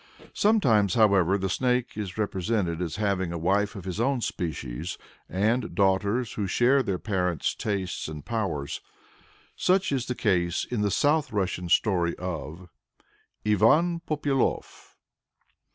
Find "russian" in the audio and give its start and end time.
11.31-11.69